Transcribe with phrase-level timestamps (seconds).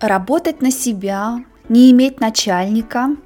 [0.00, 3.16] Работать на себя, не иметь начальника,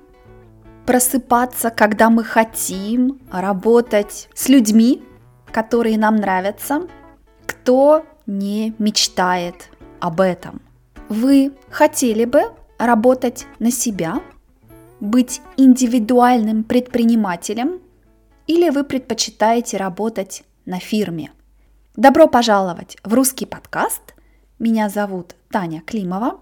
[0.86, 5.00] просыпаться, когда мы хотим, работать с людьми,
[5.52, 6.88] которые нам нравятся.
[7.46, 10.62] Кто не мечтает об этом?
[11.08, 12.42] Вы хотели бы
[12.76, 14.20] работать на себя,
[14.98, 17.78] быть индивидуальным предпринимателем
[18.48, 21.30] или вы предпочитаете работать на фирме?
[21.94, 24.16] Добро пожаловать в русский подкаст.
[24.58, 26.40] Меня зовут Таня Климова,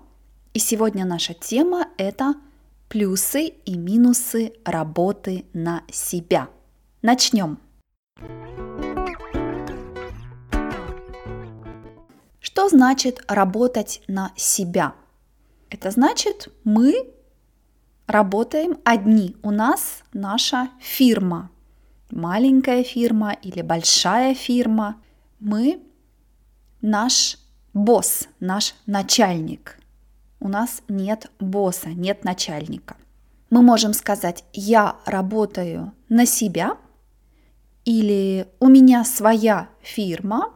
[0.54, 2.34] и сегодня наша тема– это
[2.88, 6.48] плюсы и минусы работы на себя.
[7.00, 7.58] Начнем.
[12.40, 14.94] Что значит работать на себя?
[15.70, 17.10] Это значит, мы
[18.06, 19.36] работаем одни.
[19.42, 21.50] У нас наша фирма.
[22.10, 24.96] Маленькая фирма или большая фирма.
[25.40, 25.82] Мы
[26.82, 27.38] наш
[27.72, 29.78] босс, наш начальник.
[30.42, 32.96] У нас нет босса, нет начальника.
[33.50, 36.78] Мы можем сказать, я работаю на себя,
[37.84, 40.52] или у меня своя фирма,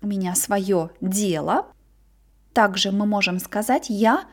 [0.00, 1.66] у меня свое дело.
[2.54, 4.24] Также мы можем сказать, я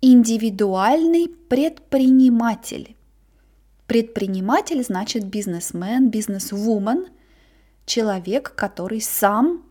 [0.00, 2.96] индивидуальный предприниматель.
[3.86, 7.06] Предприниматель значит бизнесмен, бизнесвумен,
[7.86, 9.62] человек, который сам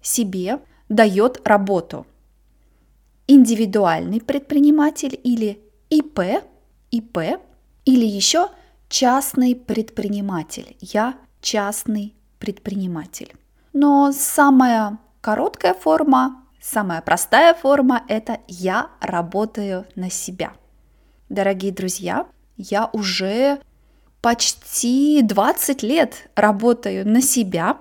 [0.00, 2.06] себе дает работу.
[3.28, 5.60] Индивидуальный предприниматель или
[5.90, 6.20] ИП,
[6.90, 7.18] ИП
[7.84, 8.48] или еще
[8.88, 10.76] частный предприниматель.
[10.80, 13.34] Я частный предприниматель.
[13.72, 20.52] Но самая короткая форма Самая простая форма– это «я работаю на себя».
[21.28, 23.60] Дорогие друзья, я уже
[24.20, 27.78] почти 20 лет работаю на себя.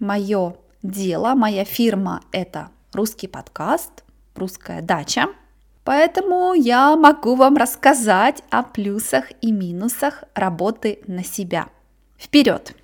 [0.00, 4.04] Мое дело, моя фирма– это русский подкаст,
[4.38, 5.26] русская дача.
[5.84, 11.68] Поэтому я могу вам рассказать о плюсах и минусах работы на себя.
[12.18, 12.74] Вперед!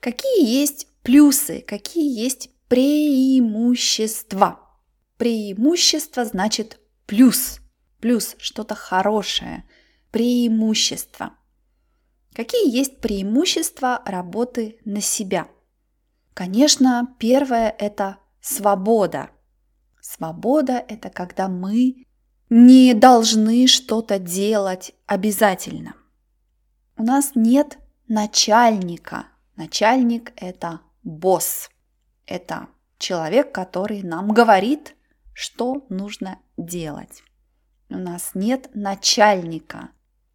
[0.00, 4.60] Какие есть плюсы, какие есть преимущества?
[5.16, 7.60] Преимущество значит плюс.
[8.00, 9.64] Плюс что-то хорошее.
[10.10, 11.32] Преимущество.
[12.34, 15.48] Какие есть преимущества работы на себя?
[16.34, 19.30] Конечно, первое– это свобода.
[20.00, 22.06] Свобода– это когда мы
[22.50, 25.94] не должны что-то делать обязательно.
[26.96, 31.70] У нас нет начальника– Начальник– это босс.
[32.26, 32.68] Это
[32.98, 34.96] человек, который нам говорит,
[35.32, 37.22] что нужно делать.
[37.88, 39.90] У нас нет начальника.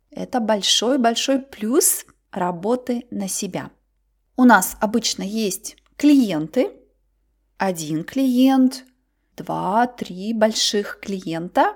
[0.09, 3.71] Это большой-большой плюс работы на себя.
[4.37, 6.71] У нас обычно есть клиенты,
[7.57, 8.85] один клиент,
[9.35, 11.75] два, три больших клиента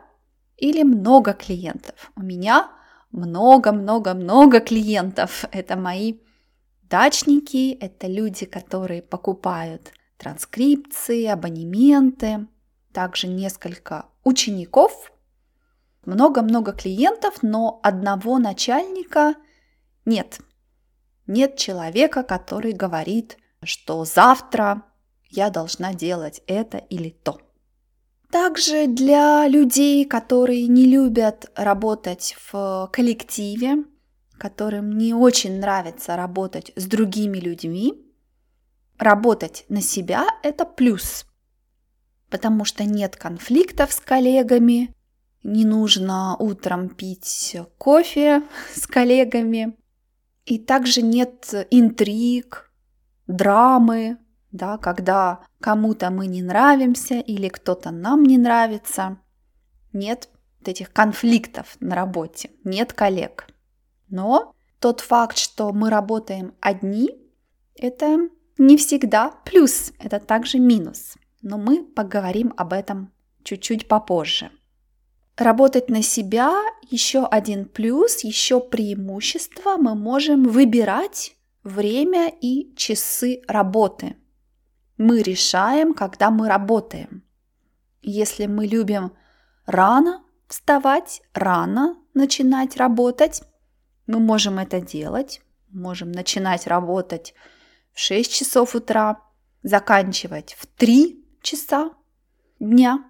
[0.57, 2.11] или много клиентов.
[2.15, 2.71] У меня
[3.11, 5.45] много-много-много клиентов.
[5.51, 6.19] Это мои
[6.83, 12.47] Дачники– это люди, которые покупают транскрипции, абонементы,
[12.91, 15.11] также несколько учеников,
[16.05, 19.33] много-много клиентов, но одного начальника
[20.05, 20.39] нет.
[21.25, 24.83] Нет человека, который говорит, что завтра
[25.29, 27.39] я должна делать это или то.
[28.31, 33.83] Также для людей, которые не любят работать в коллективе,
[34.37, 37.93] которым не очень нравится работать с другими людьми,
[38.97, 41.25] работать на себя– это плюс,
[42.29, 44.93] потому что нет конфликтов с коллегами,
[45.43, 48.43] не нужно утром пить кофе
[48.75, 49.77] с коллегами,
[50.45, 52.62] и также нет интриг,
[53.27, 54.17] драмы,
[54.51, 59.17] да, когда кому-то мы не нравимся или кто-то нам не нравится.
[59.91, 60.29] Нет
[60.65, 63.47] этих конфликтов на работе, нет коллег.
[64.09, 67.09] Но тот факт, что мы работаем одни,
[67.75, 71.15] это не всегда плюс, это также минус.
[71.41, 73.11] Но мы поговорим об этом
[73.43, 74.51] чуть-чуть попозже.
[75.35, 76.53] Работать на себя
[76.89, 79.77] еще один плюс, еще преимущество.
[79.77, 84.15] Мы можем выбирать время и часы работы.
[84.97, 87.23] Мы решаем, когда мы работаем.
[88.01, 89.13] Если мы любим
[89.65, 93.43] рано вставать, рано начинать работать,
[94.07, 97.33] мы можем это делать, можем начинать работать
[97.93, 99.21] в 6 часов утра,
[99.63, 101.91] заканчивать в 3 часа
[102.59, 103.09] дня.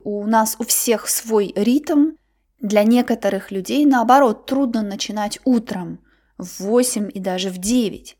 [0.00, 2.16] У нас у всех свой ритм.
[2.58, 6.00] Для некоторых людей, наоборот, трудно начинать утром
[6.42, 8.16] в 8 и даже в 9.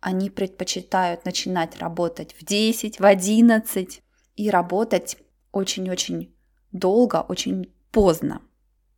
[0.00, 4.02] они предпочитают начинать работать в 10, в 11
[4.36, 5.16] и работать
[5.52, 6.34] очень-очень
[6.72, 8.42] долго, очень поздно.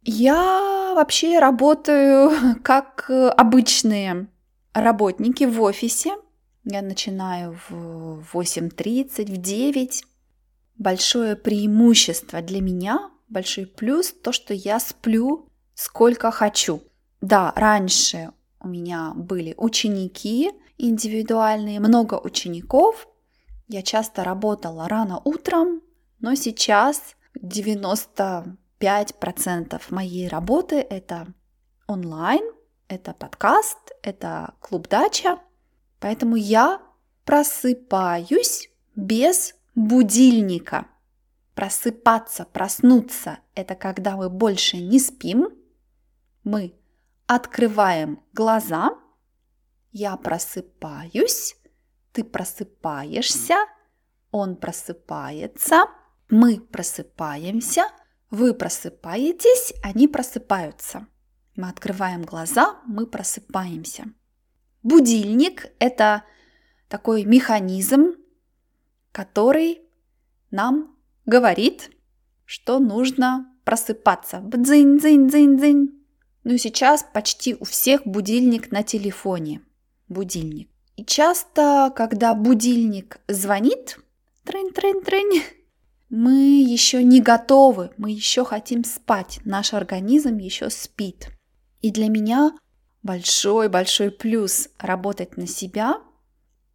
[0.02, 2.31] Я вообще работаю
[2.62, 4.29] как обычные
[4.73, 6.14] работники в офисе.
[6.64, 10.05] Я начинаю в 8.30, в 9.
[10.76, 16.82] Большое преимущество для меня, большой плюс, то, что я сплю сколько хочу.
[17.25, 23.09] Да, раньше у меня были ученики индивидуальные, много учеников.
[23.67, 25.81] Я часто работала рано утром,
[26.21, 31.29] но сейчас 95% моей работы это
[31.87, 32.44] онлайн,
[32.88, 35.38] это подкаст, это клуб дача.
[36.00, 36.82] Поэтому я
[37.25, 40.88] просыпаюсь без будильника.
[41.55, 45.49] Просыпаться, проснуться– это когда мы больше не спим.
[46.43, 46.75] Мы
[47.26, 48.99] открываем глаза.
[49.93, 51.56] Я просыпаюсь,
[52.12, 53.56] ты просыпаешься,
[54.31, 55.87] он просыпается,
[56.29, 57.85] мы просыпаемся,
[58.31, 61.06] вы просыпаетесь, они просыпаются.
[61.55, 64.06] Мы открываем глаза, мы просыпаемся.
[64.82, 66.25] Будильник– это
[66.88, 68.17] такой механизм,
[69.12, 69.82] который
[70.50, 71.91] нам говорит,
[72.44, 74.41] что нужно просыпаться.
[74.41, 76.04] Бдзинь,
[76.44, 79.62] Ну, сейчас почти у всех будильник на телефоне.
[80.08, 80.69] Будильник.
[80.96, 83.99] И часто, когда будильник звонит,
[84.44, 85.43] трынь-трынь-трынь,
[86.11, 91.31] мы еще не готовы, мы еще хотим спать, наш организм еще спит.
[91.81, 92.52] И для меня
[93.02, 96.00] большой-большой плюс работать на себя–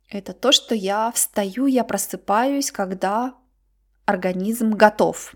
[0.09, 3.35] это то, что я встаю, я просыпаюсь, когда
[4.05, 5.35] организм готов.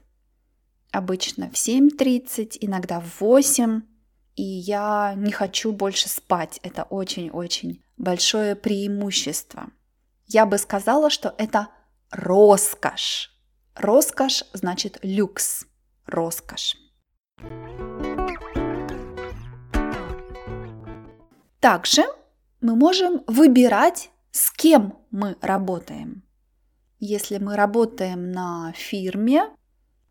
[0.91, 3.81] Обычно в 7.30, иногда в 8,
[4.35, 6.59] и я не хочу больше спать.
[6.63, 9.69] Это очень-очень большое преимущество.
[10.25, 11.69] Я бы сказала, что это
[12.12, 13.31] роскошь.
[13.75, 15.65] Роскошь значит люкс,
[16.06, 16.75] роскошь.
[21.59, 22.03] Также
[22.62, 26.24] мы можем выбирать, с кем мы работаем.
[27.00, 29.50] Если мы работаем на фирме,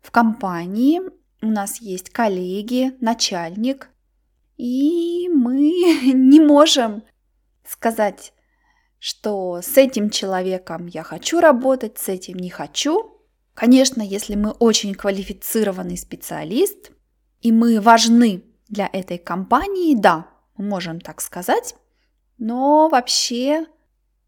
[0.01, 1.01] в компании,
[1.41, 3.89] у нас есть коллеги, начальник,
[4.63, 5.57] и мы
[6.13, 7.03] не можем
[7.67, 8.31] сказать,
[8.97, 13.11] что с этим человеком я хочу работать, с этим не хочу.
[13.53, 16.91] Конечно, если мы очень квалифицированный специалист,
[17.41, 21.75] и мы важны для этой компании, да, мы можем так сказать,
[22.37, 23.65] но вообще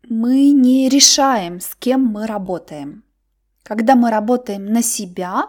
[0.10, 3.06] мы не решаем, с кем мы работаем.
[3.64, 5.46] Когда мы работаем на себя,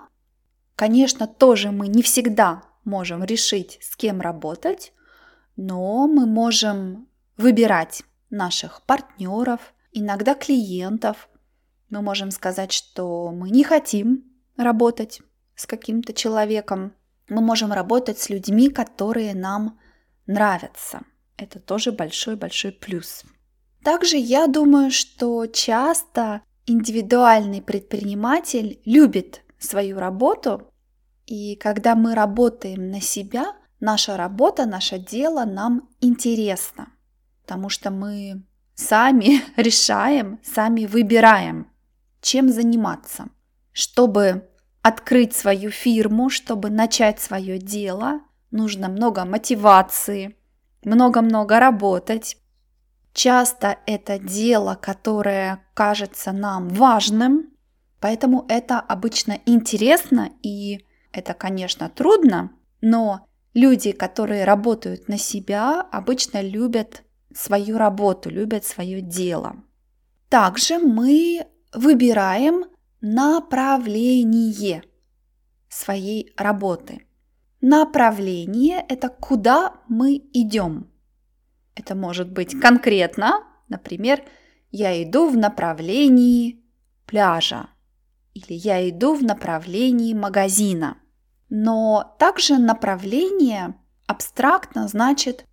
[0.76, 4.94] конечно, тоже мы не всегда можем решить, с кем работать,
[5.56, 11.28] но мы можем выбирать наших партнеров, иногда клиентов.
[11.90, 14.24] Мы можем сказать, что мы не хотим
[14.56, 15.20] работать
[15.54, 16.94] с каким-то человеком.
[17.28, 19.78] Мы можем работать с людьми, которые нам
[20.26, 21.02] нравятся.
[21.36, 23.24] Это тоже большой-большой плюс.
[23.82, 30.70] Также я думаю, что часто индивидуальный предприниматель любит свою работу,
[31.26, 36.88] и когда мы работаем на себя, наша работа, наше дело нам интересно,
[37.42, 41.68] потому что мы сами решаем, сами выбираем,
[42.20, 43.28] чем заниматься.
[43.72, 44.48] Чтобы
[44.82, 48.20] открыть свою фирму, чтобы начать свое дело,
[48.52, 50.36] нужно много мотивации,
[50.84, 52.36] много-много работать.
[53.12, 57.50] Часто это дело, которое кажется нам важным,
[58.00, 66.42] поэтому это обычно интересно и это, конечно, трудно, но люди, которые работают на себя, обычно
[66.42, 67.04] любят
[67.34, 69.56] свою работу, любят свое дело.
[70.28, 72.66] Также мы выбираем
[73.00, 74.82] направление
[75.70, 77.06] своей работы.
[77.62, 80.90] Направление– это куда мы идем.
[81.74, 84.22] Это может быть конкретно, например,
[84.70, 86.62] я иду в направлении
[87.06, 87.70] пляжа
[88.34, 90.98] или я иду в направлении магазина.
[91.48, 93.74] Но также направление
[94.06, 95.44] абстрактно значит,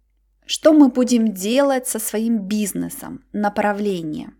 [0.45, 4.33] что мы будем делать со своим бизнесом, направление.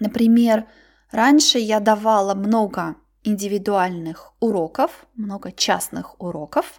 [0.00, 0.66] Например,
[1.10, 6.78] раньше я давала много индивидуальных уроков, много частных уроков.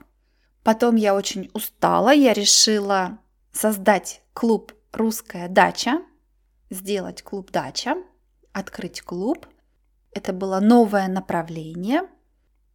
[0.64, 3.20] Потом я очень устала, я решила
[3.52, 6.02] создать клуб «Русская дача»,
[6.70, 7.96] сделать клуб «Дача»,
[8.54, 9.48] открыть клуб–
[10.12, 12.02] это было новое направление.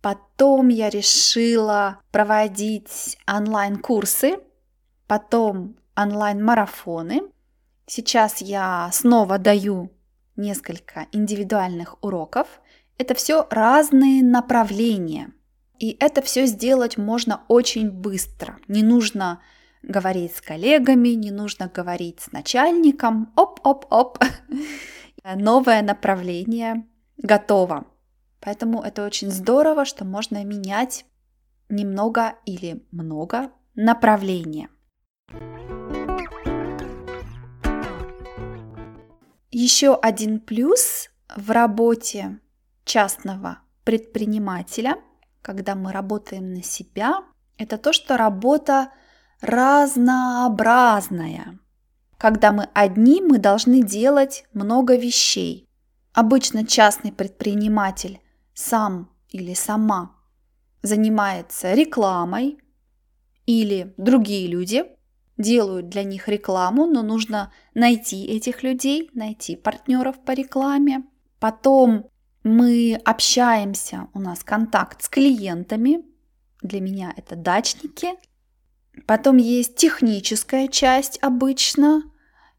[0.04, 4.36] Потом я решила проводить онлайн-курсы,
[5.06, 7.22] потом онлайн-марафоны.
[7.86, 9.90] Сейчас я снова даю
[10.36, 12.60] несколько индивидуальных уроков.
[12.98, 15.32] Это все разные направления.
[15.78, 18.58] И это все сделать можно очень быстро.
[18.68, 19.40] Не нужно
[19.82, 23.32] говорить с коллегами, не нужно говорить с начальником.
[23.36, 24.18] Оп-оп-оп.
[25.34, 26.84] Новое направление
[27.16, 27.86] готово.
[28.44, 31.06] Поэтому это очень здорово, что можно менять
[31.70, 34.68] немного или много направления.
[39.50, 42.38] Еще один плюс в работе
[42.84, 44.98] частного предпринимателя,
[45.40, 47.24] когда мы работаем на себя,
[47.56, 48.90] это то, что работа
[49.40, 51.58] разнообразная.
[52.18, 55.66] Когда мы одни, мы должны делать много вещей.
[56.12, 58.20] Обычно частный предприниматель
[58.54, 60.16] сам или сама
[60.82, 62.58] занимается рекламой,
[63.46, 64.84] или другие люди
[65.36, 71.04] делают для них рекламу, но нужно найти этих людей, найти партнеров по рекламе.
[71.40, 72.06] Потом
[72.44, 76.04] мы общаемся, у нас контакт с клиентами,
[76.62, 78.14] для меня это дачники.
[79.06, 82.02] Потом есть техническая часть обычно,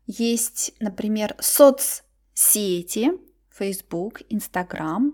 [0.06, 3.12] есть, например, соцсети,
[3.50, 5.14] Facebook, Instagram,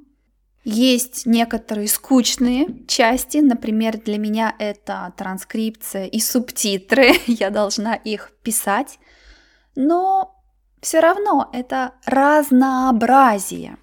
[0.64, 9.00] есть некоторые скучные части, например, для меня это транскрипция и субтитры, я должна их писать,
[9.76, 10.36] но
[10.82, 13.78] все равно это разнообразие.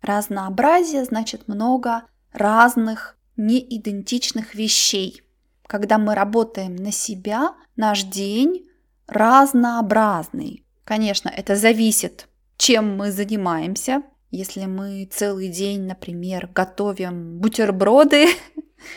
[0.00, 5.22] Разнообразие значит много разных неидентичных вещей.
[5.66, 8.68] Когда мы работаем на себя, наш день
[9.06, 10.66] разнообразный.
[10.84, 18.28] Конечно, это зависит, чем мы занимаемся, если мы целый день, например, готовим бутерброды,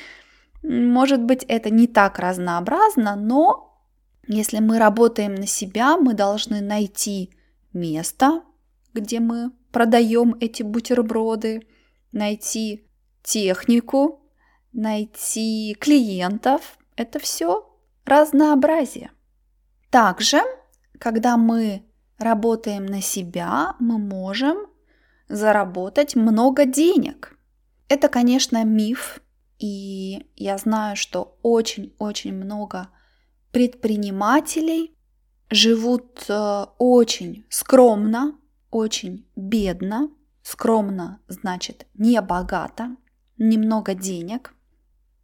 [0.64, 3.78] может быть, это не так разнообразно, но
[4.28, 7.32] если мы работаем на себя, мы должны найти
[7.74, 8.44] место,
[8.94, 11.68] где мы продаем эти бутерброды,
[12.14, 12.88] найти
[13.22, 14.22] технику,
[14.72, 16.78] найти клиентов.
[16.96, 19.12] Это все разнообразие.
[19.90, 20.40] Также,
[20.98, 21.84] когда мы
[22.18, 24.68] работаем на себя, мы можем
[25.28, 27.38] заработать много денег.
[27.88, 29.22] Это, конечно, миф,
[29.60, 32.90] и я знаю, что очень-очень много
[33.52, 34.98] предпринимателей
[35.50, 38.36] живут э, очень скромно,
[38.72, 40.10] очень бедно.
[40.42, 42.98] Скромно значит не богато,
[43.38, 44.54] немного денег.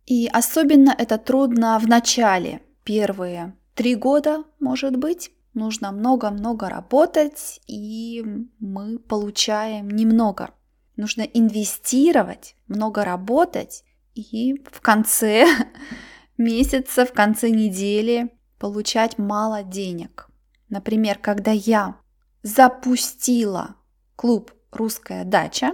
[0.05, 8.23] И особенно это трудно в начале, первые три года, может быть, нужно много-много работать, и
[8.59, 10.51] мы получаем немного.
[10.95, 15.45] Нужно инвестировать, много работать, и в конце
[16.37, 20.29] месяца, в конце недели получать мало денег.
[20.69, 21.97] Например, когда я
[22.43, 23.75] запустила
[24.15, 25.73] клуб «Русская дача»,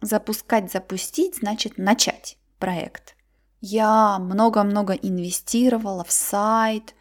[0.00, 3.14] запускать, запустить значит начать проект.
[3.60, 6.94] Я много-много инвестировала в сайт,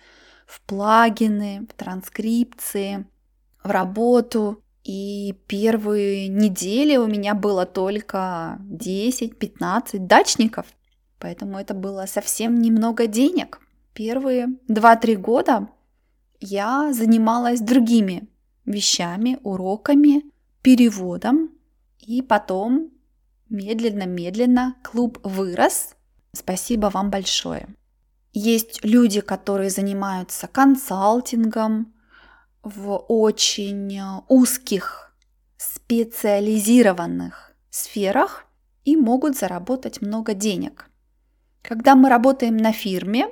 [0.51, 3.05] в плагины, в транскрипции,
[3.63, 4.62] в работу.
[4.84, 10.65] И первые недели у меня было только 10-15 дачников,
[11.20, 13.62] поэтому это было совсем немного денег.
[13.93, 15.70] Первые 2-3 года
[16.39, 18.27] я занималась другими
[18.65, 20.24] вещами, уроками,
[20.63, 21.51] переводом,
[22.00, 22.89] и потом
[23.50, 25.96] медленно-медленно клуб вырос.
[26.34, 27.67] Спасибо вам большое.
[28.34, 31.94] Есть люди, которые занимаются консалтингом
[32.64, 35.14] в очень узких,
[35.58, 38.46] специализированных сферах
[38.86, 40.90] и могут заработать много денег.
[41.62, 43.28] Когда мы работаем на фирме,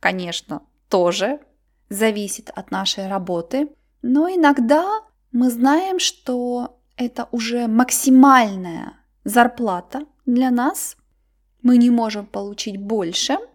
[0.00, 1.40] конечно, тоже
[1.88, 3.70] зависит от нашей работы,
[4.02, 8.94] но иногда мы знаем, что это уже максимальная
[9.24, 10.96] зарплата для нас.
[11.62, 13.38] Мы не можем получить больше–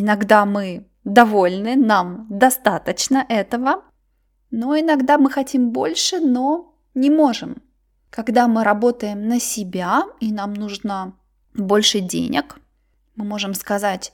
[0.00, 3.82] Иногда мы довольны, нам достаточно этого,
[4.52, 7.60] но иногда мы хотим больше, но не можем.
[8.08, 11.18] Когда мы работаем на себя и нам нужно
[11.52, 12.60] больше денег,
[13.16, 14.12] мы можем сказать,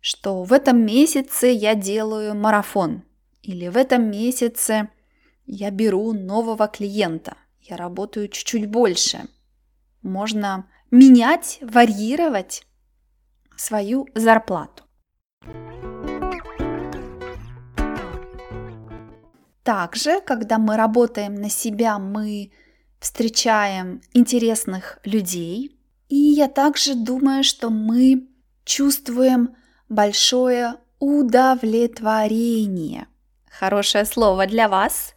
[0.00, 3.02] что в этом месяце я делаю марафон
[3.42, 4.90] или в этом месяце
[5.44, 9.24] я беру нового клиента, я работаю чуть-чуть больше.
[10.02, 12.64] Можно менять, варьировать
[13.56, 14.85] свою зарплату.
[19.62, 22.52] Также, когда мы работаем на себя, мы
[23.00, 25.76] встречаем интересных людей.
[26.08, 28.28] И я также думаю, что мы
[28.64, 29.56] чувствуем
[29.88, 33.06] большое удовлетворение.
[33.50, 35.14] Хорошее слово для вас.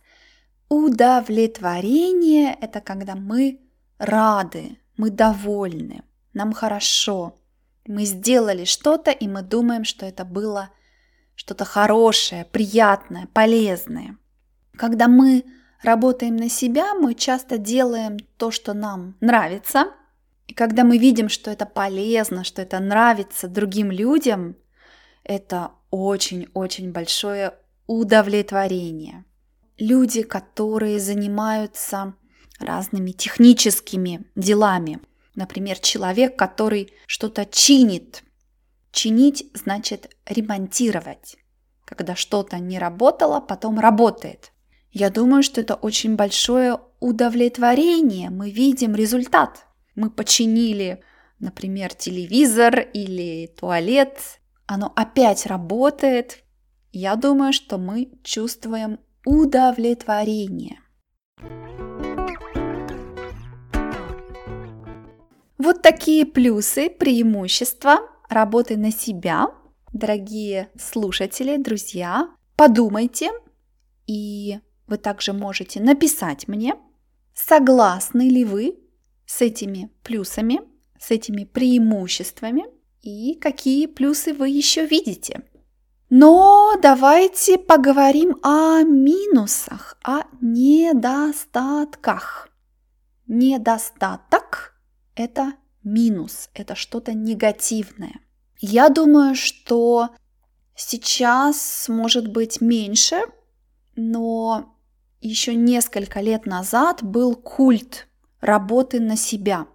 [0.67, 3.59] Удовлетворение– это когда мы
[3.97, 7.35] рады, мы довольны, нам хорошо.
[7.89, 10.69] Мы сделали что-то, и мы думаем, что это было
[11.33, 14.15] что-то хорошее, приятное, полезное.
[14.77, 15.43] Когда мы
[15.81, 19.87] работаем на себя, мы часто делаем то, что нам нравится.
[20.45, 24.55] И когда мы видим, что это полезно, что это нравится другим людям,
[25.23, 27.55] это очень-очень большое
[27.87, 29.25] удовлетворение.
[29.79, 32.13] Люди, которые занимаются
[32.59, 34.99] разными техническими делами,
[35.39, 38.23] например, человек, который что-то чинит.
[38.91, 41.37] Чинить значит ремонтировать.
[41.85, 44.51] Когда что-то не работало, потом работает.
[44.91, 48.29] Я думаю, что это очень большое удовлетворение.
[48.29, 49.65] Мы видим результат.
[49.95, 51.03] Мы починили,
[51.39, 54.19] например, телевизор или туалет.
[54.67, 56.43] Оно опять работает.
[56.91, 60.79] Я думаю, что мы чувствуем удовлетворение.
[65.59, 67.99] Вот такие плюсы, преимущества
[68.29, 69.47] работы на себя.
[69.91, 73.31] Дорогие слушатели, друзья, подумайте
[74.07, 76.75] и вы также можете написать мне,
[77.35, 78.79] согласны ли вы
[79.25, 80.61] с этими плюсами,
[80.97, 82.63] с этими преимуществами
[83.01, 85.41] и какие плюсы вы еще видите.
[86.09, 92.47] Но давайте поговорим о минусах, о недостатках.
[93.27, 94.73] Недостаток–
[95.19, 98.21] это минус, это что-то негативное.
[98.57, 100.09] Я думаю, что
[100.75, 103.21] сейчас может быть меньше,
[103.97, 104.77] но
[105.19, 108.07] еще несколько лет назад был культ
[108.39, 109.67] работы на себя.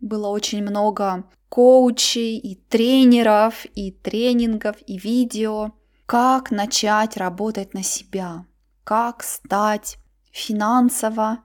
[0.00, 5.72] Было очень много коучей и тренеров, и тренингов, и видео,
[6.06, 8.46] как начать работать на себя,
[8.82, 9.98] как стать
[10.32, 11.40] финансово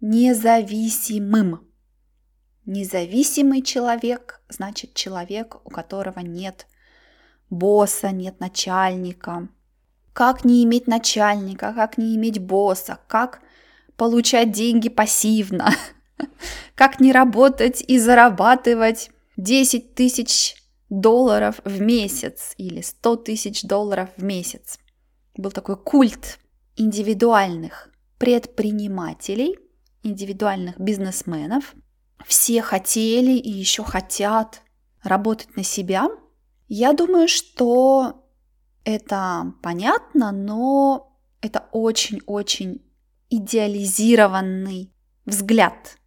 [0.00, 1.73] независимым.
[2.66, 6.66] Независимый человек значит человек, у которого нет
[7.50, 9.48] босса, нет начальника,
[10.12, 13.40] как не иметь начальника, как не иметь босса, как
[13.96, 15.70] получать деньги пассивно,
[16.74, 20.56] как не работать и зарабатывать 10 тысяч
[20.88, 24.78] долларов в месяц или 100 тысяч долларов в месяц.
[25.36, 26.38] Был такой культ
[26.76, 29.58] индивидуальных предпринимателей,
[30.02, 31.74] индивидуальных бизнесменов.
[32.26, 34.62] Все хотели и еще хотят
[35.02, 36.08] работать на себя.
[36.68, 38.24] Я думаю, что
[38.84, 42.82] это понятно, но это очень-очень
[43.30, 44.92] идеализированный
[45.26, 45.98] взгляд.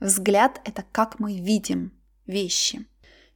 [0.00, 1.92] Взгляд– это как мы видим
[2.26, 2.86] вещи.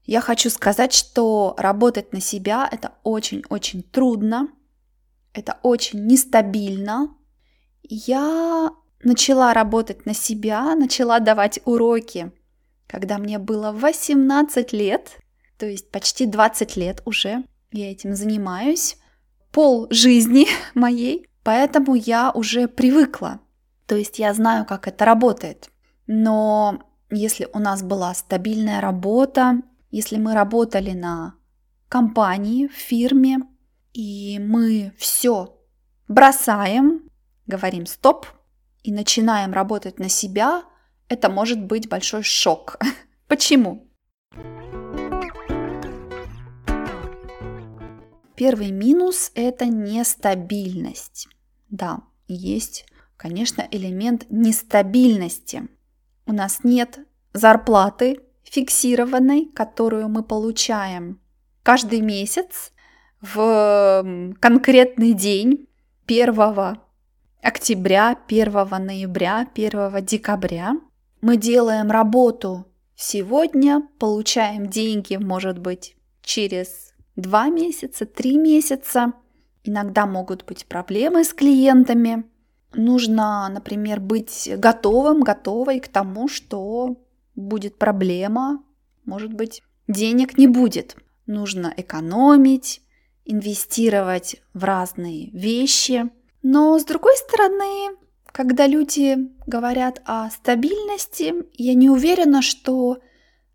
[0.05, 4.49] Я хочу сказать, что работать на себя– это очень-очень трудно,
[5.33, 7.15] это очень нестабильно.
[7.83, 8.71] Я
[9.03, 12.33] начала работать на себя, начала давать уроки,
[12.87, 15.19] когда мне было 18 лет,
[15.59, 18.99] то есть почти 20 лет уже я этим занимаюсь
[19.51, 23.41] пол жизни моей, поэтому я уже привыкла.
[23.87, 25.71] То есть я знаю, как это работает.
[26.07, 31.35] Но если у нас была стабильная работа, если мы работали на
[31.89, 33.41] компании, в фирме,
[33.93, 35.59] и мы все
[36.09, 37.09] бросаем,
[37.47, 38.27] говорим стоп
[38.83, 40.65] и начинаем работать на себя,
[41.09, 42.79] это может быть большой шок.
[43.29, 43.89] Почему?
[48.35, 51.29] Первый минус– это нестабильность.
[51.69, 55.69] Да, есть, конечно, элемент нестабильности.
[56.27, 56.99] У нас нет
[57.33, 61.21] зарплаты фиксированной, которую мы получаем
[61.63, 62.73] каждый месяц
[63.21, 65.69] в конкретный день
[66.07, 66.79] 1
[67.43, 68.53] октября, 1
[68.85, 70.77] ноября, 1 декабря.
[71.21, 79.13] Мы делаем работу сегодня, получаем деньги, может быть, через два месяца, три месяца.
[79.65, 82.25] Иногда могут быть проблемы с клиентами.
[82.75, 86.97] Нужно, например, быть готовым, готовой к тому, что
[87.35, 88.65] будет проблема,
[89.05, 90.97] может быть, денег не будет.
[91.27, 92.83] Нужно экономить,
[93.25, 96.11] инвестировать в разные вещи.
[96.43, 102.99] Но с другой стороны, когда люди говорят о стабильности, я не уверена, что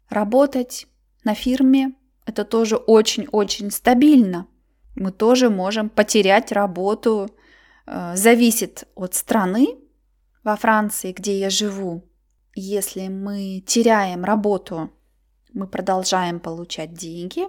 [0.10, 0.88] работать
[1.24, 1.94] на фирме
[2.28, 4.48] это тоже очень-очень стабильно.
[4.96, 7.30] Мы тоже можем потерять работу.
[7.86, 9.78] Э, зависит от страны.
[10.44, 12.04] Во Франции, где я живу,
[12.54, 14.92] если мы теряем работу,
[15.54, 17.48] мы продолжаем получать деньги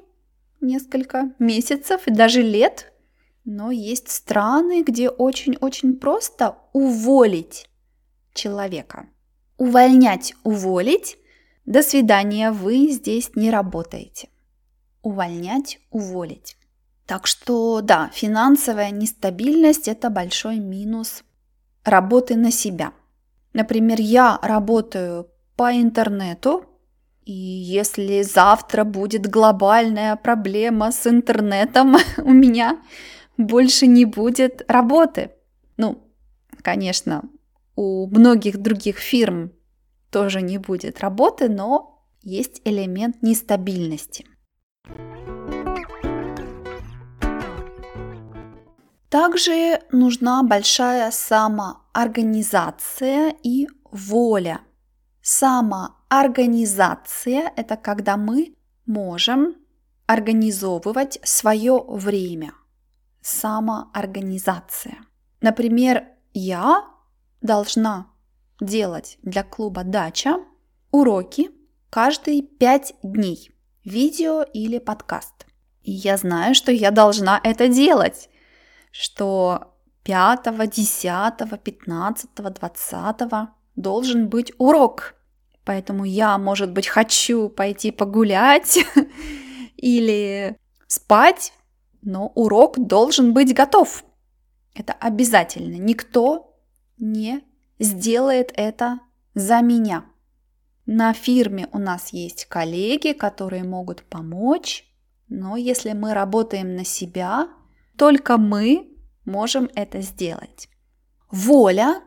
[0.61, 2.93] несколько месяцев и даже лет,
[3.51, 7.67] Но есть страны, где очень-очень просто уволить
[8.35, 9.07] человека.
[9.57, 11.17] Увольнять, уволить.
[11.65, 14.29] До свидания, вы здесь не работаете.
[15.01, 16.59] Увольнять, уволить.
[17.07, 21.25] Так что да, финансовая нестабильность– это большой минус
[21.85, 22.93] работы на себя.
[23.55, 26.67] Например, я работаю по интернету,
[27.25, 32.79] и если завтра будет глобальная проблема с интернетом, у меня
[33.39, 35.31] больше не будет работы.
[35.79, 36.07] Ну,
[36.63, 37.23] конечно,
[37.77, 39.53] у многих других фирм
[40.11, 44.27] тоже не будет работы, но есть элемент нестабильности.
[49.09, 54.61] Также нужна большая самоорганизация и воля.
[55.23, 59.57] Самоорганизация– это когда мы можем
[60.07, 62.53] организовывать свое время.
[63.29, 64.97] Самоорганизация.
[65.43, 66.85] Например, я
[67.43, 68.07] должна
[68.59, 70.39] делать для клуба «Дача»
[70.93, 71.51] уроки
[71.91, 73.51] каждые пять дней,
[73.85, 75.47] видео или подкаст.
[75.83, 78.31] И я знаю, что я должна это делать,
[78.93, 83.31] что 5, 10, 15, 20
[83.77, 85.17] должен быть урок.
[85.67, 88.79] Поэтому я, может быть, хочу пойти погулять
[89.77, 91.53] или спать,
[92.03, 94.05] но урок должен быть готов.
[94.75, 95.77] Это обязательно.
[95.77, 96.57] Никто
[96.99, 97.43] не
[97.79, 99.01] сделает это
[99.35, 100.05] за меня.
[100.87, 104.85] На фирме у нас есть коллеги, которые могут помочь,
[105.29, 107.49] но если мы работаем на себя,
[107.97, 110.69] только мы можем это сделать.
[111.31, 112.03] Воля.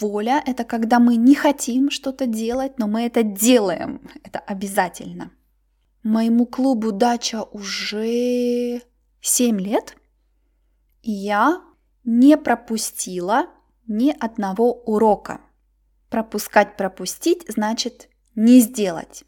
[0.00, 4.10] Воля– это когда мы не хотим что-то делать, но мы это делаем.
[4.24, 5.30] Это обязательно.
[6.02, 8.82] Моему клубу «Дача» уже
[9.26, 9.96] 7 лет.
[11.02, 11.60] Я
[12.04, 13.46] не пропустила
[13.88, 15.40] ни одного урока.
[16.10, 19.24] Пропускать, пропустить значит не сделать.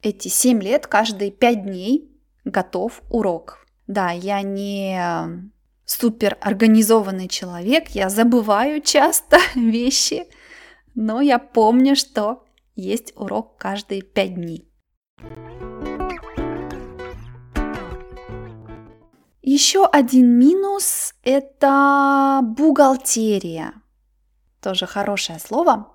[0.00, 2.10] Эти 7 лет, каждые 5 дней
[2.44, 3.66] готов урок.
[3.88, 5.50] Да, я не
[5.84, 10.26] супер организованный человек, я забываю часто вещи,
[10.94, 12.44] но я помню, что
[12.76, 14.68] есть урок каждые 5 дней.
[19.42, 23.82] Еще один минус– это бухгалтерия
[24.62, 25.88] тоже хорошее слово.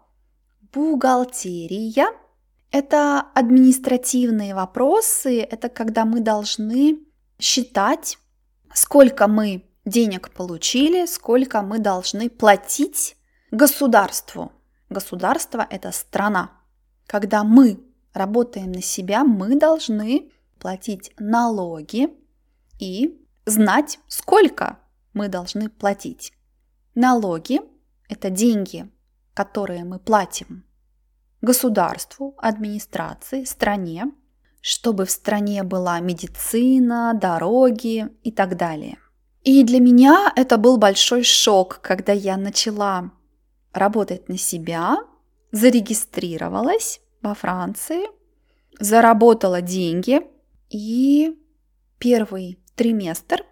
[0.74, 2.08] Бухгалтерия–
[2.72, 7.00] это административные вопросы, это когда мы должны
[7.40, 8.20] считать,
[8.74, 13.16] сколько мы денег получили, сколько мы должны платить
[13.52, 14.52] государству.
[14.90, 16.52] Государство– это страна.
[17.08, 17.80] Когда мы
[18.14, 20.30] работаем на себя, мы должны
[20.60, 22.10] платить налоги
[22.80, 24.78] и знать, сколько
[25.14, 26.34] мы должны платить.
[26.94, 27.62] Налоги
[28.10, 28.90] это деньги,
[29.34, 30.64] которые мы платим
[31.42, 34.12] государству, администрации, стране,
[34.62, 38.98] чтобы в стране была медицина, дороги и так далее.
[39.44, 43.12] И для меня это был большой шок, когда я начала
[43.72, 44.98] работать на себя,
[45.52, 48.08] зарегистрировалась во Франции,
[48.80, 50.22] заработала деньги,
[50.70, 51.38] и
[52.00, 53.44] первый триместр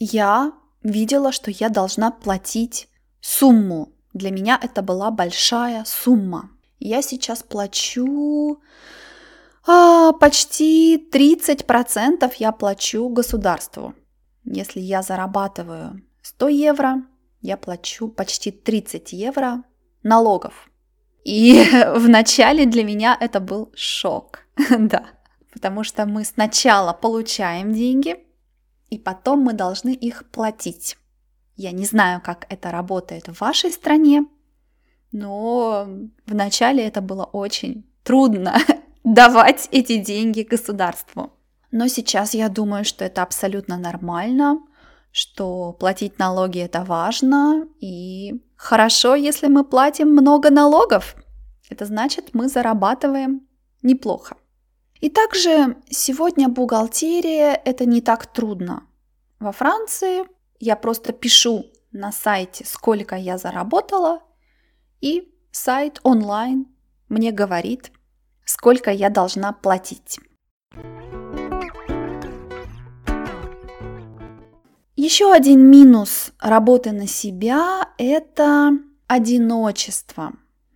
[0.00, 2.88] я видела, что я должна платить
[3.20, 6.50] сумму для меня это была большая сумма.
[6.78, 8.60] Я сейчас плачу
[9.66, 13.94] а, почти 30% я плачу государству.
[14.44, 17.02] Если я зарабатываю 100 евро,
[17.40, 19.62] я плачу почти 30 евро
[20.02, 20.70] налогов.
[21.24, 21.62] И
[21.94, 24.40] вначале для меня это был шок,
[24.78, 25.04] да,
[25.52, 28.16] потому что мы сначала получаем деньги,
[28.90, 30.96] и потом мы должны их платить.
[31.56, 34.26] Я не знаю, как это работает в вашей стране,
[35.12, 35.88] но
[36.26, 38.56] вначале это было очень трудно
[39.04, 41.32] давать эти деньги государству.
[41.70, 44.60] Но сейчас я думаю, что это абсолютно нормально,
[45.12, 51.14] что платить налоги это важно, и хорошо, если мы платим много налогов.
[51.68, 53.46] Это значит, мы зарабатываем
[53.82, 54.36] неплохо.
[55.00, 58.86] И также сегодня бухгалтерия это не так трудно.
[59.38, 60.26] Во Франции
[60.58, 64.20] я просто пишу на сайте, сколько я заработала,
[65.00, 66.66] и сайт онлайн
[67.08, 67.90] мне говорит,
[68.44, 70.20] сколько я должна платить.
[74.96, 78.72] Еще один минус работы на себя– это
[79.06, 80.34] одиночество.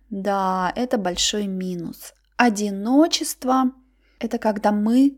[0.09, 2.15] Да, это большой минус.
[2.37, 3.71] Одиночество–
[4.19, 5.17] это когда мы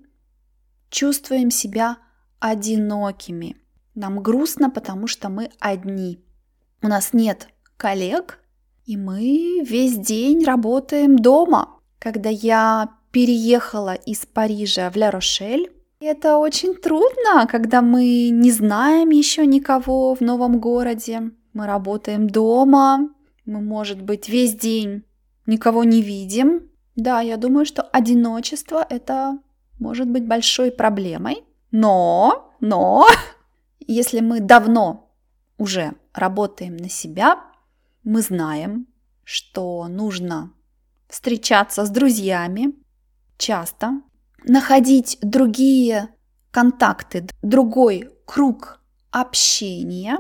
[0.90, 1.98] чувствуем себя
[2.40, 3.58] одинокими–
[3.98, 6.20] Нам грустно, потому что мы одни.
[6.84, 8.38] У нас нет коллег,
[8.86, 11.80] и мы весь день работаем дома.
[11.98, 19.48] Когда я переехала из Парижа в Ля-Рошель, это очень трудно, когда мы не знаем еще
[19.48, 21.32] никого в новом городе.
[21.54, 23.10] Мы работаем дома,
[23.46, 25.06] мы, может быть, весь день
[25.48, 26.70] никого не видим.
[26.98, 29.38] Да, я думаю, что одиночество это
[29.78, 31.44] может быть большой проблемой.
[31.72, 33.06] Но, но,
[33.80, 35.14] если мы давно
[35.60, 37.40] уже работаем на себя,
[38.04, 38.88] мы знаем,
[39.24, 40.52] что нужно
[41.08, 42.74] встречаться с друзьями
[43.38, 44.02] часто,
[44.44, 46.10] находить другие
[46.50, 48.82] контакты, другой круг
[49.12, 50.18] общения.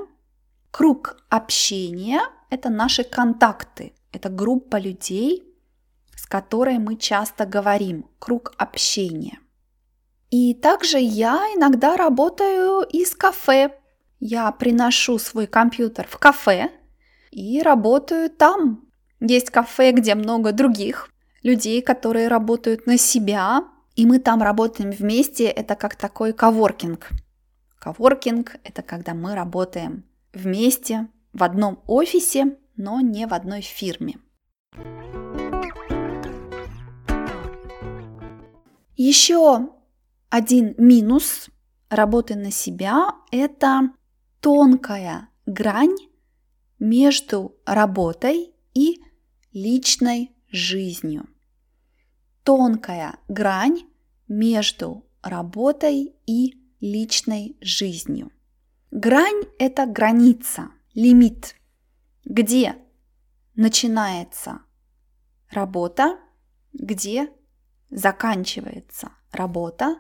[0.69, 5.46] Круг общения– это наши контакты, это группа людей,
[6.27, 9.39] которой мы часто говорим, круг общения.
[10.29, 13.73] И также я иногда работаю из кафе.
[14.19, 16.71] Я приношу свой компьютер в кафе
[17.31, 18.89] и работаю там.
[19.19, 21.09] Есть кафе, где много других
[21.43, 23.63] людей, которые работают на себя,
[23.95, 27.09] и мы там работаем вместе, это как такой коворкинг.
[27.79, 34.17] Коворкинг– это когда мы работаем вместе в одном офисе, но не в одной фирме.
[38.97, 39.69] Еще
[40.29, 41.49] один минус
[41.89, 43.91] работы на себя– это
[44.41, 45.95] тонкая грань
[46.77, 49.01] между работой и
[49.53, 51.29] личной жизнью
[52.47, 53.81] тонкая грань
[54.29, 58.31] между работой и личной жизнью.
[58.89, 61.57] Грань– это граница, лимит,
[62.23, 62.77] где
[63.53, 64.61] начинается
[65.51, 66.17] работа,
[66.71, 67.29] где
[67.89, 69.97] заканчивается работа,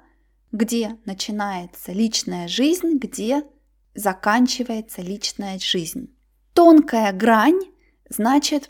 [0.51, 3.43] где начинается личная жизнь, где
[3.93, 6.15] заканчивается личная жизнь.
[6.53, 7.59] Тонкая грань
[8.09, 8.69] значит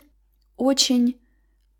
[0.56, 1.20] очень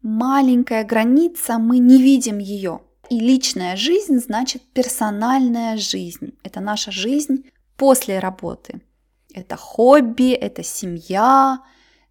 [0.03, 2.81] маленькая граница, мы не видим ее.
[3.11, 6.35] И личная жизнь значит персональная жизнь.
[6.43, 8.83] Это наша жизнь после работы.
[9.33, 11.63] Это хобби, это семья,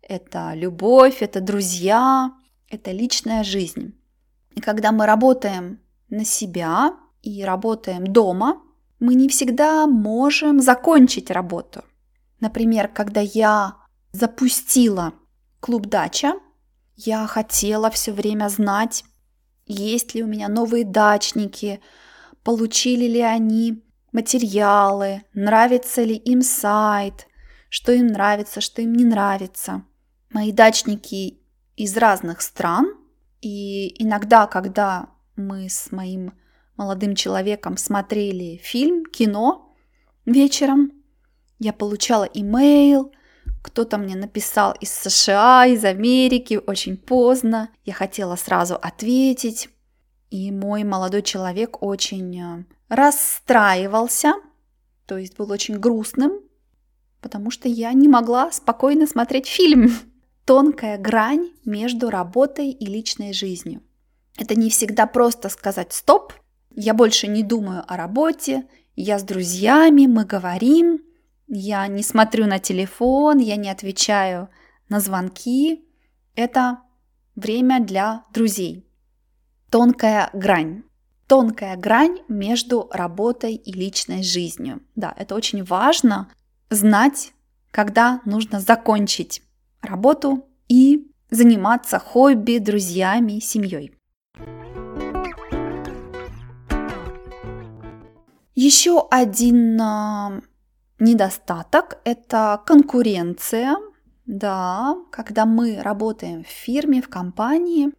[0.01, 2.31] это любовь, это друзья,
[2.69, 3.96] это личная жизнь.
[4.57, 8.59] И когда мы работаем на себя и работаем дома,
[8.99, 11.83] мы не всегда можем закончить работу.
[12.39, 13.75] Например, когда я
[14.13, 15.13] запустила
[15.59, 16.33] клуб дача,
[16.95, 19.03] я хотела все время знать,
[19.67, 21.79] есть ли у меня новые дачники,
[22.43, 27.27] получили ли они материалы, нравится ли им сайт,
[27.69, 29.83] что им нравится, что им не нравится.
[30.31, 31.43] Мои дачники
[31.75, 32.97] из разных стран,
[33.41, 36.34] и иногда, когда мы с моим
[36.76, 39.73] молодым человеком смотрели фильм, кино
[40.26, 40.91] вечером,
[41.60, 43.12] я получала имейл,
[43.62, 47.69] кто-то мне написал из США, из Америки, очень поздно.
[47.84, 49.69] Я хотела сразу ответить.
[50.30, 54.34] И мой молодой человек очень э, расстраивался,
[55.06, 56.41] то есть был очень грустным,
[57.21, 59.91] потому что я не могла спокойно смотреть фильм.
[60.47, 63.83] Тонкая грань между работой и личной жизнью.
[64.38, 66.31] Это не всегда просто сказать «стоп»,
[66.73, 71.01] я больше не думаю о работе, я с друзьями, мы говорим,
[71.49, 74.47] я не смотрю на телефон, я не отвечаю
[74.88, 75.86] на звонки.
[76.33, 76.79] Это
[77.36, 78.88] время для друзей.
[79.69, 80.83] Тонкая грань.
[81.27, 84.81] Тонкая грань между работой и личной жизнью.
[84.95, 86.31] Да, это очень важно
[86.69, 87.33] знать,
[87.71, 89.41] когда нужно закончить
[89.81, 93.93] работу и заниматься хобби, друзьями, семьей.
[98.55, 100.41] Еще один а,
[100.99, 103.77] Недостаток– это конкуренция.
[104.25, 107.89] Да, когда мы работаем в фирме, в компании,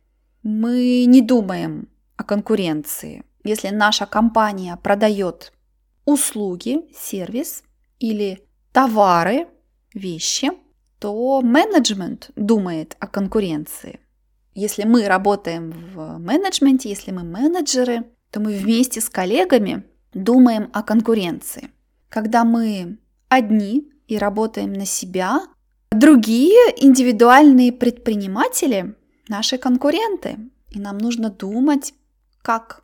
[0.43, 3.25] мы не думаем о конкуренции.
[3.45, 5.53] Если наша компания продает
[6.07, 7.63] услуги, сервис
[8.01, 9.47] или товары,
[9.95, 10.51] вещи,
[10.99, 14.01] то менеджмент думает о конкуренции.
[14.55, 20.83] Если мы работаем в менеджменте, если мы менеджеры, то мы вместе с коллегами думаем о
[20.83, 21.71] конкуренции
[22.09, 25.41] когда мы одни и работаем на себя,
[25.91, 28.95] другие индивидуальные предприниматели–
[29.29, 30.39] наши конкуренты.
[30.71, 31.95] И нам нужно думать,
[32.43, 32.83] как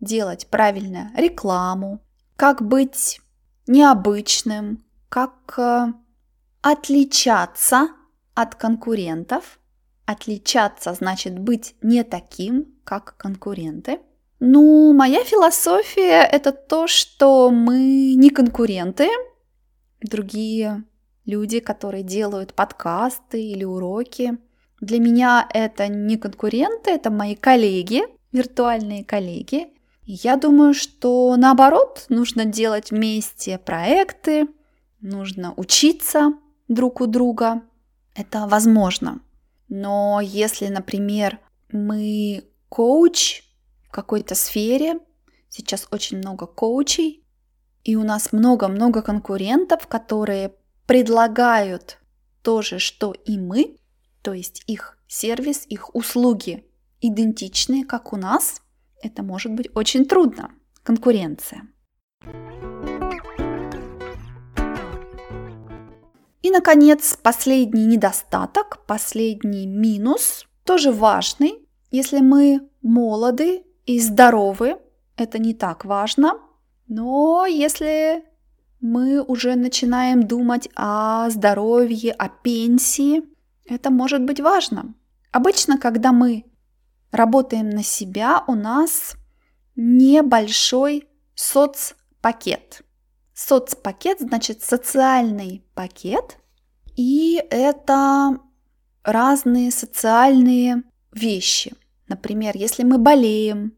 [0.00, 2.00] делать правильно рекламу,
[2.36, 3.20] как быть
[3.66, 5.92] необычным, как э,
[6.72, 7.88] отличаться
[8.34, 9.58] от конкурентов.
[10.06, 14.00] Отличаться значит быть не таким, как конкуренты–
[14.40, 19.08] ну, моя философия– это то, что мы не конкуренты,
[20.02, 20.84] другие
[21.24, 24.36] люди, которые делают подкасты или уроки.
[24.82, 29.68] Для меня это не конкуренты, это мои коллеги, виртуальные коллеги.
[30.02, 34.48] я думаю, что наоборот, нужно делать вместе проекты,
[35.00, 36.34] нужно учиться
[36.74, 37.62] друг у друга.
[38.14, 39.20] Это возможно.
[39.68, 41.40] Но если, например,
[41.72, 43.42] мы коуч
[43.88, 44.98] в какой-то сфере,
[45.48, 47.24] сейчас очень много коучей,
[47.82, 50.54] и у нас много-много конкурентов, которые
[50.86, 51.98] предлагают
[52.42, 53.76] то же, что и мы,
[54.22, 56.64] то есть их сервис, их услуги
[57.00, 58.62] идентичные, как у нас,
[59.02, 60.50] это может быть очень трудно.
[60.82, 61.68] Конкуренция.
[66.44, 71.66] И, наконец, последний недостаток, последний минус, тоже важный.
[71.90, 74.76] Если мы молоды и здоровы,
[75.16, 76.38] это не так важно.
[76.86, 78.24] Но если
[78.82, 83.22] мы уже начинаем думать о здоровье, о пенсии,
[83.64, 84.92] это может быть важно.
[85.32, 86.44] Обычно, когда мы
[87.10, 89.14] работаем на себя, у нас
[89.76, 92.83] небольшой соцпакет.
[93.34, 96.38] Соцпакет значит социальный пакет,
[96.96, 98.38] и это
[99.02, 101.74] разные социальные вещи.
[102.08, 103.76] Например, если мы болеем,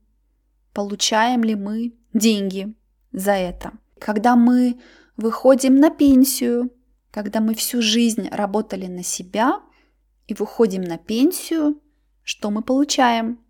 [0.73, 2.75] получаем ли мы деньги
[3.13, 4.79] за это– когда мы
[5.17, 6.71] выходим на пенсию,
[7.11, 9.61] когда мы всю жизнь работали на себя
[10.27, 11.81] и выходим на пенсию,
[12.23, 13.41] что мы получаем?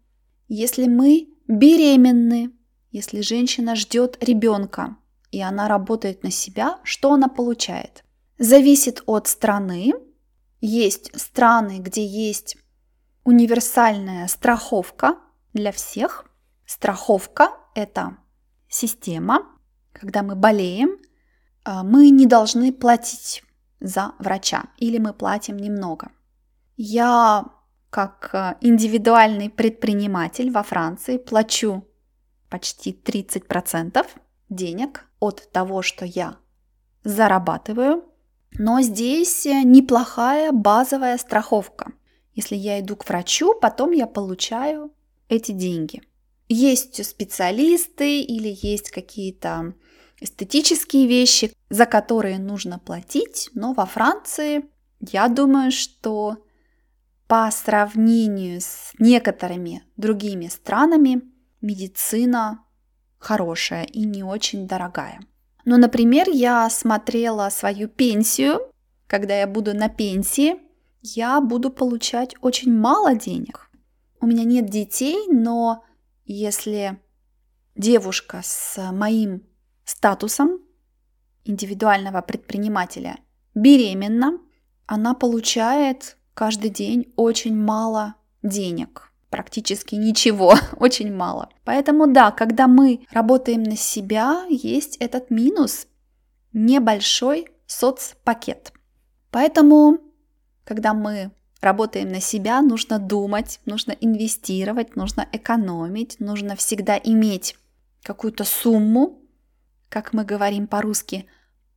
[0.48, 2.52] Если мы беременны,
[2.92, 4.96] если женщина ждет ребенка,
[5.30, 8.04] и она работает на себя, что она получает?
[8.38, 9.94] Зависит от страны.
[10.60, 12.56] Есть страны, где есть
[13.24, 15.16] универсальная страховка
[15.52, 16.26] для всех.
[16.64, 18.16] Страховка– это
[18.68, 19.46] система,
[19.92, 20.98] когда мы болеем,
[21.64, 23.42] а, мы не должны платить
[23.80, 26.10] за врача или мы платим немного.
[26.76, 27.44] Я
[27.90, 31.86] как а, индивидуальный предприниматель во Франции плачу
[32.48, 34.06] почти 30%
[34.48, 36.36] денег от того, что я
[37.04, 38.04] зарабатываю.
[38.58, 41.92] Но здесь неплохая базовая страховка.
[42.34, 44.92] Если я иду к врачу, потом я получаю
[45.28, 46.02] эти деньги.
[46.48, 49.74] Есть специалисты или есть какие-то
[50.20, 54.64] эстетические вещи, за которые нужно платить, но во Франции
[55.00, 56.36] я думаю, что
[57.26, 61.22] по сравнению с некоторыми другими странами
[61.60, 62.64] медицина
[63.26, 65.20] хорошая и не очень дорогая.
[65.64, 68.60] Но, например, я смотрела свою пенсию,
[69.08, 70.54] когда я буду на пенсии,
[71.02, 73.68] я буду получать очень мало денег.
[74.20, 75.84] У меня нет детей, но
[76.24, 77.00] если
[77.74, 79.42] девушка с моим
[79.84, 80.60] статусом
[81.44, 83.18] индивидуального предпринимателя
[83.56, 84.38] беременна,
[84.86, 91.48] она получает каждый день очень мало денег, практически ничего, очень мало.
[91.64, 95.86] Поэтому да, когда мы работаем на себя, есть этот минус,
[96.52, 98.72] небольшой соцпакет.
[99.30, 99.98] Поэтому,
[100.64, 107.56] когда мы работаем на себя, нужно думать, нужно инвестировать, нужно экономить, нужно всегда иметь
[108.02, 109.20] какую-то сумму,
[109.88, 111.26] как мы говорим по-русски,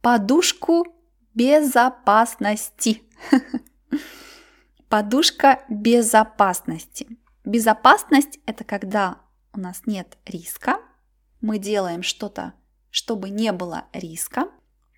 [0.02, 0.86] подушку
[1.34, 3.04] безопасности.
[4.90, 7.08] Подушка безопасности.
[7.50, 9.24] Безопасность– это когда
[9.56, 10.78] у нас нет риска,
[11.42, 12.54] мы делаем что-то,
[12.92, 14.52] чтобы не было риска.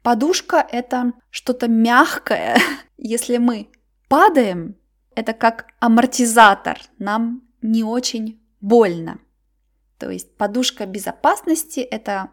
[0.04, 2.58] Подушка– это что-то мягкое.
[2.98, 3.70] Если мы
[4.10, 4.76] падаем,
[5.16, 9.22] это как амортизатор, нам не очень больно.
[9.98, 12.32] То есть подушка безопасности– это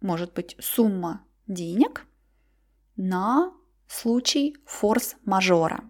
[0.00, 2.08] может быть сумма денег
[2.96, 3.52] на
[3.86, 5.84] случай форс-мажора.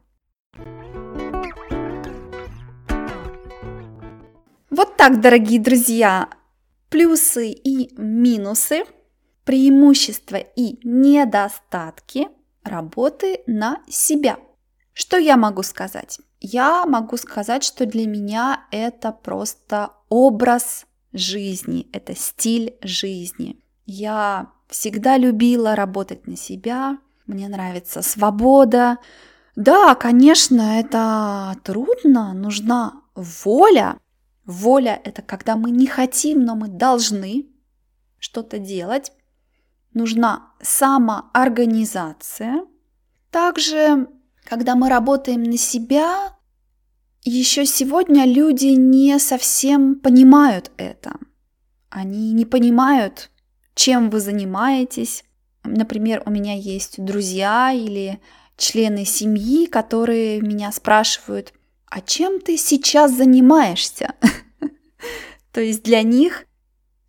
[4.71, 6.29] Вот так, дорогие друзья,
[6.91, 8.85] плюсы и минусы,
[9.45, 12.29] преимущества и недостатки
[12.63, 14.39] работы на себя.
[14.93, 16.21] Что я могу сказать?
[16.41, 23.59] Я могу сказать, что для меня это просто образ жизни, это стиль жизни.
[23.87, 28.99] Я всегда любила работать на себя, мне нравится свобода.
[29.57, 33.99] Да, конечно, это трудно, нужна воля.
[34.51, 37.47] Воля– это когда мы не хотим, но мы должны
[38.19, 39.13] что-то делать.
[39.95, 42.67] Нужна самоорганизация.
[43.31, 44.09] Также,
[44.45, 46.37] когда мы работаем на себя,
[47.23, 51.15] еще сегодня люди не совсем понимают это.
[51.89, 53.31] Они не понимают,
[53.75, 55.25] чем вы занимаетесь.
[55.65, 58.21] Например, у меня есть друзья или
[58.57, 61.53] члены семьи, которые меня спрашивают,
[61.87, 64.15] а чем ты сейчас занимаешься?
[65.53, 66.47] То есть для них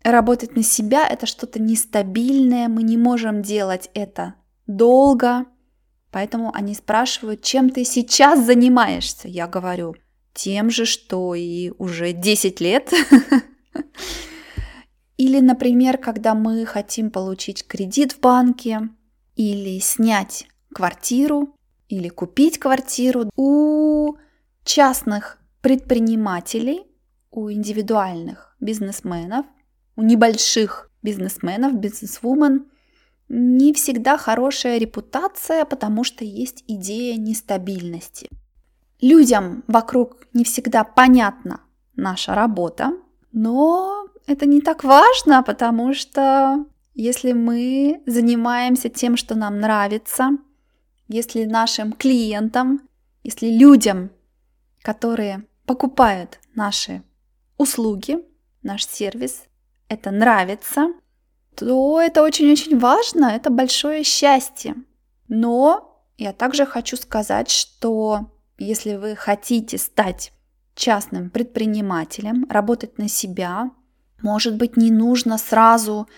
[0.02, 4.34] работать на себя это что-то нестабильное, мы не можем делать это
[4.66, 5.46] долго,
[6.10, 9.28] поэтому они спрашивают, чем ты сейчас занимаешься?
[9.28, 9.94] Я говорю,
[10.34, 12.92] тем же, что и уже 10 лет.
[15.16, 18.88] Или, например, когда мы хотим получить кредит в банке,
[19.36, 21.54] или снять квартиру,
[21.88, 23.30] или купить квартиру.
[23.36, 24.16] У
[24.64, 26.82] частных предпринимателей,
[27.32, 29.46] у индивидуальных бизнесменов,
[29.96, 32.66] у небольших бизнесменов, бизнесвумен
[33.28, 38.28] не всегда хорошая репутация, потому что есть идея нестабильности.
[39.00, 41.60] Людям вокруг не всегда понятна
[41.96, 42.92] наша работа,
[43.32, 50.32] но это не так важно, потому что если мы занимаемся тем, что нам нравится,
[51.08, 52.82] если нашим клиентам,
[53.22, 54.10] если людям,
[54.82, 57.02] которые покупают наши
[57.56, 58.18] услуги,
[58.62, 59.42] наш сервис,
[59.88, 60.88] это нравится,
[61.56, 64.74] то это очень-очень важно, это большое счастье.
[65.28, 70.32] Но я также хочу сказать, что если вы хотите стать
[70.74, 73.70] частным предпринимателем, работать на себя,
[74.22, 76.08] может быть, не нужно сразу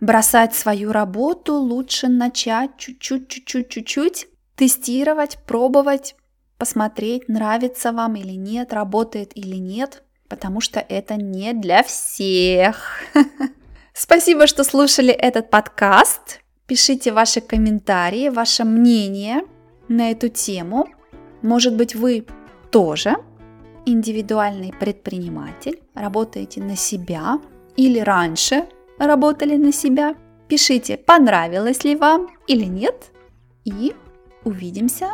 [0.00, 6.16] бросать свою работу, лучше начать чуть-чуть, чуть-чуть, чуть-чуть тестировать, пробовать,
[6.58, 10.02] посмотреть, нравится вам или нет, работает или нет,
[10.32, 13.02] потому что это не для всех.
[13.92, 16.40] Спасибо, что слушали этот подкаст.
[16.66, 19.42] Пишите ваши комментарии, ваше мнение
[19.88, 20.88] на эту тему.
[21.42, 22.24] Может быть, вы
[22.70, 23.16] тоже
[23.84, 27.38] индивидуальный предприниматель, работаете на себя
[27.76, 28.64] или раньше
[28.96, 30.14] работали на себя.
[30.48, 33.12] Пишите, понравилось ли вам или нет.
[33.66, 33.94] И
[34.44, 35.10] увидимся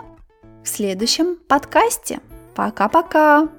[0.62, 2.20] в следующем подкасте.
[2.54, 3.57] Пока-пока!